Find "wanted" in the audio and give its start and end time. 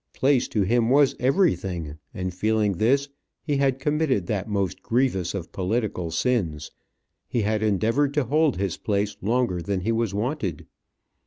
10.11-10.65